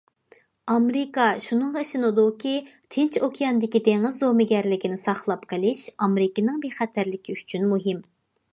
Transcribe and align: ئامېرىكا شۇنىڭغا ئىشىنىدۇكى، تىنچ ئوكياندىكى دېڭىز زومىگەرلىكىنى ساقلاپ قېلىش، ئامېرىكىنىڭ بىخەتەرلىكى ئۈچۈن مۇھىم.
ئامېرىكا 0.75 1.25
شۇنىڭغا 1.43 1.83
ئىشىنىدۇكى، 1.85 2.53
تىنچ 2.95 3.17
ئوكياندىكى 3.27 3.83
دېڭىز 3.89 4.17
زومىگەرلىكىنى 4.23 4.97
ساقلاپ 5.05 5.43
قېلىش، 5.53 5.83
ئامېرىكىنىڭ 5.99 6.61
بىخەتەرلىكى 6.67 7.37
ئۈچۈن 7.39 7.71
مۇھىم. 7.75 8.05